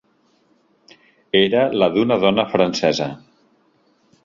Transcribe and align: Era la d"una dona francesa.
Era 1.41 1.67
la 1.83 1.91
d"una 1.97 2.19
dona 2.25 2.49
francesa. 2.57 3.11